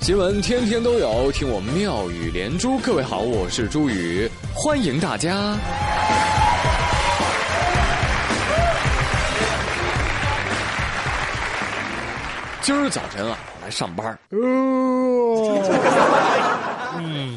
[0.00, 2.78] 新闻天天都有，听我妙语连珠。
[2.78, 5.56] 各位好，我是朱宇，欢迎大家。
[12.62, 14.16] 今儿早晨啊，我来上班，
[16.98, 17.36] 嗯，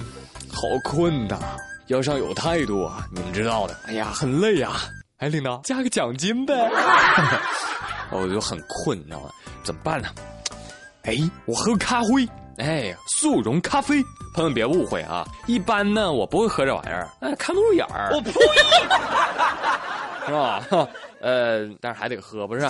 [0.51, 1.39] 好困呐，
[1.87, 3.75] 要上有态度啊，你们知道的。
[3.87, 4.73] 哎呀，很累呀。
[5.17, 6.53] 哎，领导加个奖金呗。
[8.11, 9.29] 我就很困，你知道吗？
[9.63, 10.09] 怎么办呢？
[11.03, 12.29] 哎，我喝咖啡。
[12.59, 15.25] 哎，速溶咖啡，朋友们别误会啊！
[15.47, 18.11] 一般呢，我不会喝这玩意儿，哎，看不入眼儿。
[18.13, 18.31] 我呸！
[20.27, 20.63] 是吧？
[21.21, 22.61] 呃，但是还得喝，不是？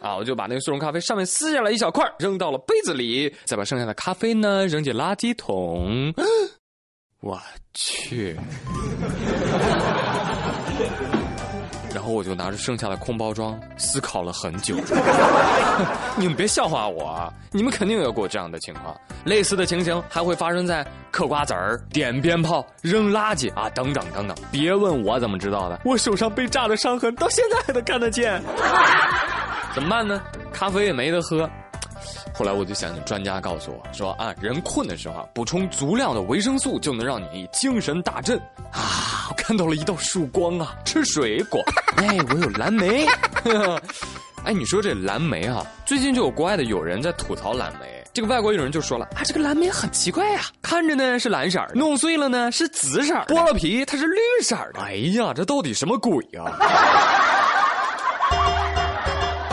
[0.00, 6.12] 啊，我就把那个速溶咖啡上面撕下来一小块，扔到了杯子里，再把剩下的咖啡呢扔进垃圾桶。
[7.20, 7.40] 我
[7.74, 8.36] 去！
[11.94, 14.76] 然后我就拿着剩下的空包装思考了很久。
[16.16, 18.94] 你们别笑话我，啊你们肯定有过这样的情况。
[19.24, 24.36] 类似的情形还会发生在嗑瓜子儿、点鞭炮、扔垃圾啊等等等等。
[24.50, 28.42] 别问我怎么知道的，我手上被炸的伤痕到现在还能看得见。
[29.74, 30.20] 怎么办呢？
[30.52, 31.48] 咖啡也没得喝。
[32.34, 38.38] 后来我就想，专家告诉我说啊，人困的时候补充足量的维生素就能让你精神大振
[38.72, 39.11] 啊！
[39.52, 40.74] 我看到了一道曙光啊！
[40.82, 41.62] 吃水果，
[41.96, 43.06] 哎，我有蓝莓。
[44.44, 48.02] 哎，你说这蓝莓啊，最近就有国外的友人在吐槽蓝莓。
[48.14, 54.80] 这个外国友人就说了啊，这个蓝莓很奇怪呀，看着呢是蓝色弄碎了呢是紫色剥了皮它是绿色的。
[54.80, 56.44] 哎呀，这到底什么鬼呀？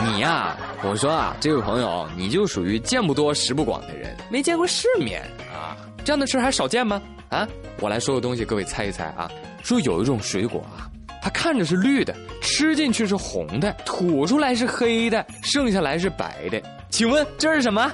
[0.02, 0.56] 你呀。
[0.82, 5.20] 我说啊，这位朋友，你就属于见不多识不广的人，没见过世面
[5.52, 5.76] 啊！
[6.02, 7.02] 这样的事还少见吗？
[7.30, 7.48] 啊，
[7.80, 9.30] 我来说个东西，各位猜一猜啊。
[9.62, 10.90] 说有一种水果啊，
[11.22, 16.60] 它看着是绿的，吃进去是红的，吐出来是黑的，剩下来是白的。
[16.90, 17.90] 请问这是什么？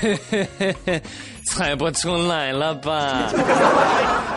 [0.00, 1.02] 嘿嘿嘿嘿，
[1.46, 3.30] 猜不出来了吧？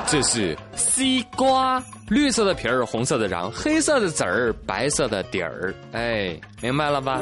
[0.07, 1.81] 这是西瓜。
[2.09, 5.73] 绿色的皮儿，红色的瓤，黑色的籽儿，白色的底儿。
[5.91, 7.21] 哎，明白了吧？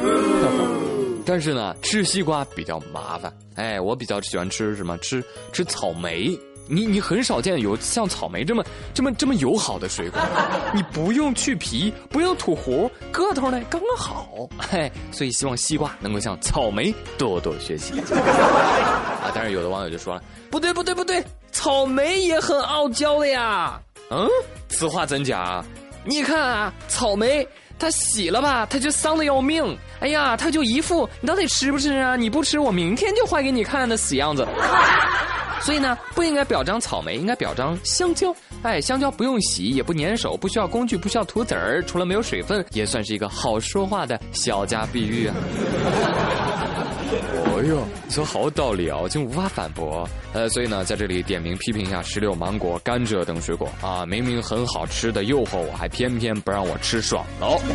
[1.25, 3.31] 但是呢，吃西瓜比较麻烦。
[3.56, 4.97] 哎，我比较喜欢吃什么？
[5.00, 5.22] 吃
[5.52, 6.38] 吃草莓。
[6.67, 8.63] 你你很少见有像草莓这么
[8.94, 10.22] 这么这么友好的水果。
[10.73, 14.47] 你不用去皮，不用吐核，个头呢刚刚好。
[14.57, 17.94] 嘿，所以希望西瓜能够向草莓多多学习。
[18.11, 23.79] 啊，但是有的网友就说了，不对不对不对，草莓也很傲娇的呀。
[24.09, 24.27] 嗯，
[24.69, 25.66] 此话怎讲？
[26.03, 27.45] 你看啊，草莓
[27.77, 29.77] 它洗了吧，它就脏的要命。
[30.00, 32.16] 哎呀，它就一副你到底吃不吃啊？
[32.16, 34.47] 你不吃，我明天就坏给你看的死样子。
[35.62, 38.34] 所以呢，不应该表彰草莓，应该表彰香蕉。
[38.63, 45.35] 哎，香蕉不用洗，也不粘手，不需要工具，不需要涂籽儿，除了没有水分，也算是一个好说话的小家碧玉啊。
[47.57, 50.07] 哎呦，说好道理啊，我竟无法反驳。
[50.34, 57.59] 呃，所以呢，在这里点名批评一下石榴、芒果、甘蔗等水果啊，明明很好吃的诱惑我，还偏偏不让我吃爽喽。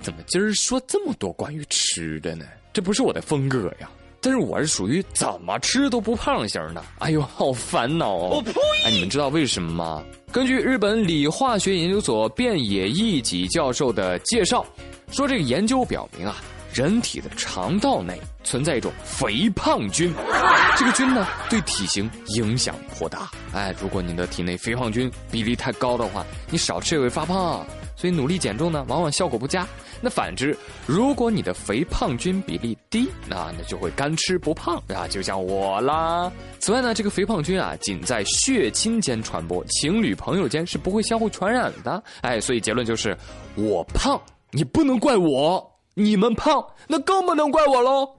[0.00, 2.44] 怎么今儿说这么多关于吃的呢？
[2.72, 3.90] 这不是我的风格呀。
[4.24, 6.82] 但是我是属于怎么吃都不胖型的。
[7.00, 8.30] 哎呦， 好烦恼哦！
[8.36, 8.52] 我呸！
[8.86, 10.02] 哎，你们知道为什么吗？
[10.32, 14.64] 根据日本理化学研究所变野义己教授的介绍，
[15.12, 16.36] 说这个研究表明啊，
[16.72, 20.10] 人体的肠道内存在一种肥胖菌，
[20.78, 23.30] 这个菌呢对体型影响颇大。
[23.52, 27.64] 哎，如果你的体内肥胖菌比例太高的话，你少吃也会发胖。
[27.96, 29.66] 所以努力减重呢，往往效果不佳。
[30.00, 30.56] 那反之，
[30.86, 36.30] 如果你的肥胖菌比例低，那那就会干吃不胖啊，就像我啦。
[36.58, 42.02] 此外呢，这个肥胖菌啊，仅在血亲间传播，情侣朋友间是不会相互传染的。
[42.20, 43.16] 哎，所以结论就是，
[43.54, 45.62] 我胖，你不能怪我；
[45.94, 48.08] 你们胖，那更不能怪我喽。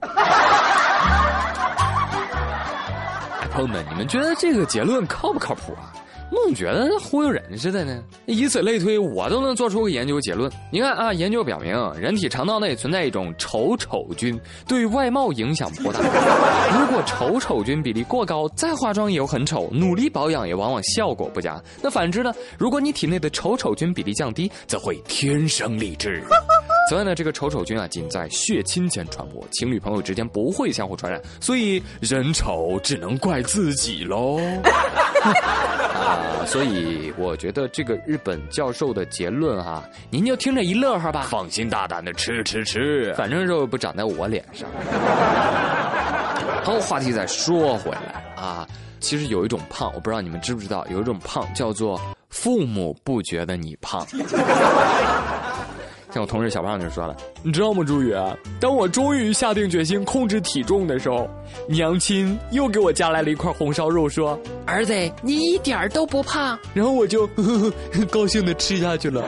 [3.52, 5.92] 朋友们，你们觉得这个结论靠不靠谱啊？
[6.30, 8.02] 我总觉得忽悠人似的呢。
[8.26, 10.50] 以此类推，我都能做出个研究结论。
[10.72, 16.00] 你看啊，研究表明，人体肠道内存在一种丑丑菌，对外貌影响颇大。
[16.78, 21.62] 如果丑丑菌比例过高，再化妆也很丑，努力保养也往往效果不佳。
[21.80, 22.32] 那反之呢？
[22.58, 26.22] 如果你体内的丑丑菌比例降低，则会天生丽质。
[26.88, 34.40] 此外呢，这个丑丑菌啊，仅在血亲间传播，情侣朋友之间不会相互传染，所以人丑只能怪自己喽。
[35.32, 44.68] 啊，所以我觉得这个日本教授的结论哈，您就听着一乐呵吧，放心大胆的吃吃吃，反正肉不长在我脸上。
[46.62, 48.66] 好，话题再说回来啊，
[49.00, 54.06] 其实有一种胖，我不知道你们知不知道，有一种胖叫做父母不觉得你胖。
[56.16, 57.14] 像我同事小胖就说了
[57.44, 58.14] ：“你知道吗，朱宇？
[58.58, 61.28] 当我终于下定决心控制体重的时候，
[61.68, 67.70] 娘亲又给我夹来了一块红烧肉，说：‘儿子，你一点都不胖。’然后我就呵呵
[68.10, 69.22] 高兴的吃下去了。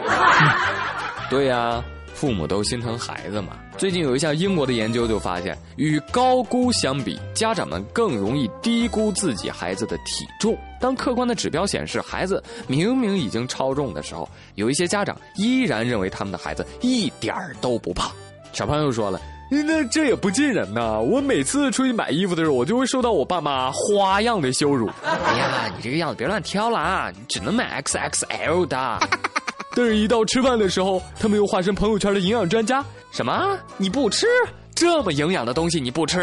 [1.28, 3.48] 对呀。”父母都心疼孩子嘛。
[3.78, 10.58] 最近有一项英国的研究就发现，与高估相比，家长们更容易低估自己孩子的体重。
[10.80, 18.10] 当客观的指标显示孩子明明已经超重的时候，有一些家长依然认为他们的孩子一点儿都不胖。
[18.52, 20.98] 小朋友说了：“那这也不尽人呐！
[20.98, 24.90] 我每次出去买衣服的时候，我就会受到我爸妈花样的羞辱。
[25.04, 27.12] 哎呀，你这个样子别乱挑了啊！
[27.16, 28.98] 你只能买 XXL 的。”
[29.78, 32.84] 但是，一到吃饭的时候，他们又化身朋友圈的营养专家。
[33.12, 33.56] 什么？
[33.76, 34.26] 你不吃
[34.74, 35.80] 这么营养的东西？
[35.80, 36.18] 你不吃？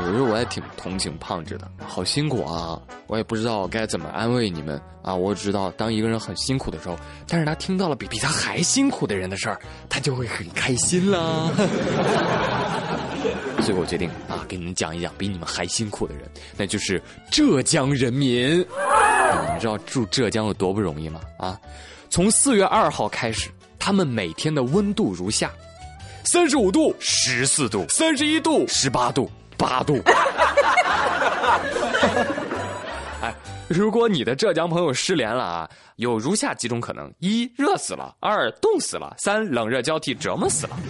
[0.00, 2.80] 有时候我也挺同情胖子的，好辛苦啊！
[3.06, 5.14] 我也不知道该怎么安慰你们啊！
[5.14, 6.96] 我知道，当一个人很辛苦的时候，
[7.28, 9.56] 但是他听到了比比他还辛苦的人的事儿，
[9.88, 11.48] 他就会很开心啦。
[13.60, 17.00] 所以我决定啊，给你们讲一讲比你们还辛苦的人，那就是
[17.30, 18.66] 浙江人民。
[19.54, 21.20] 你知道住浙江有多不容易吗？
[21.38, 21.58] 啊，
[22.08, 25.50] 从四月二号开始，他们每天的温度如下：
[26.24, 30.00] 三十五度、十四度、三十一度、十八度、八度。
[33.20, 33.34] 哎，
[33.68, 40.76] 如果你的浙江朋友失联了啊，有如下几种可能：一、热死了；二、冻死了；三、冷热交替折磨死了。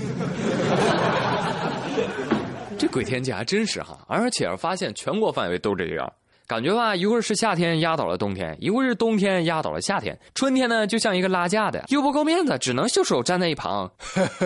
[2.79, 6.11] 这鬼天气还真是哈，而且发现全国范围都这样。
[6.51, 13.89] 感觉吧，一会儿是夏天压倒了冬天，一会儿是冬天压倒了夏天，春天呢就像一个拉架的，又不够面子，只能袖手站在一旁，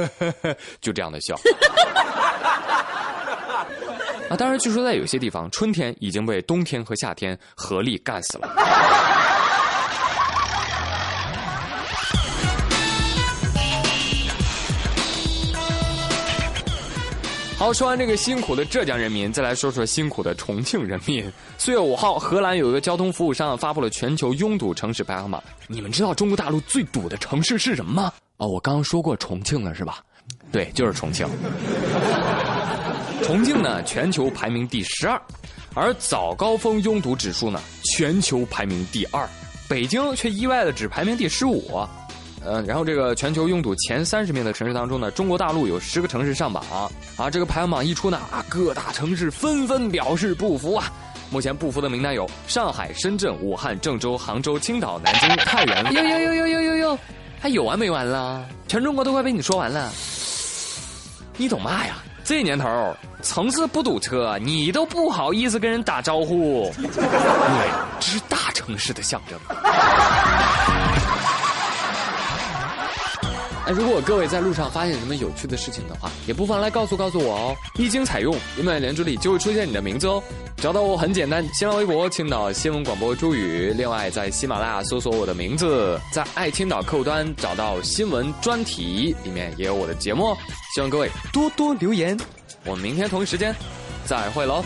[0.82, 1.34] 就这样的笑。
[4.28, 8.54] 啊，当然，据说在有些地方，春天已经被冬天和夏天合力干死了。
[17.64, 21.24] 好，说完这个辛苦的浙江人民，再来说说辛苦的重庆人民。
[21.56, 25.42] 四月五号，荷兰有一个交通服务商发布了全球拥堵城市排行榜。
[25.66, 28.12] 你们知道中国大陆最堵的城市是什么吗？
[28.36, 30.00] 哦，我刚刚说过重庆了，是吧？
[30.52, 31.26] 对，就是重庆。
[33.22, 35.18] 重庆呢，全球排名第十二，
[35.72, 37.58] 而早高峰拥堵指数呢，
[37.94, 39.26] 全球排名第二。
[39.66, 41.80] 北京却意外的只排名第十五。
[42.46, 46.62] 嗯，然后这个全球拥堵前三十名的城市当中呢，中国大陆有十个城市上榜
[47.16, 47.30] 啊。
[47.30, 50.92] 这个排行榜一出呢，啊，各大城市纷纷表示不服啊。
[51.30, 55.92] 目前不服的名单有上海、深圳、武汉、郑州、杭州、青岛、南京、太原。
[55.92, 56.98] 呦呦呦呦呦呦呦，
[57.40, 58.46] 还有完没完了？
[58.68, 59.90] 全中国都快被你说完了。
[61.36, 61.96] 你懂嘛呀？
[62.22, 66.72] 这年头，城市不堵车，你都不好意思跟人打招呼。
[66.78, 67.70] 对，
[68.00, 69.38] 这是大城市的象征。
[73.74, 77.56] 如果各位在路上发现什么有趣的事情的话，也不妨来告诉告诉我哦。
[77.76, 80.22] 一经采用，你们连珠里就会出现你的名字哦。
[80.56, 83.72] 找到我很简单，新浪微博青岛新闻广播朱宇。
[83.76, 90.36] 另外，在喜马拉雅搜索我的名字，在爱青岛客户端找到新闻专题，里面也有我的节目。
[90.74, 92.16] 希望各位多多留言。
[92.64, 93.54] 我们明天同一时间
[94.06, 94.64] 再会喽。